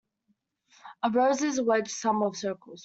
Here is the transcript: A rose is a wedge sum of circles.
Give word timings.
A 1.03 1.11
rose 1.11 1.43
is 1.43 1.59
a 1.59 1.63
wedge 1.63 1.91
sum 1.93 2.23
of 2.23 2.35
circles. 2.35 2.79